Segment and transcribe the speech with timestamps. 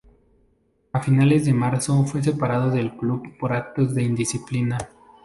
[0.93, 4.79] A finales de marzo fue separado del club por actos de indisciplina.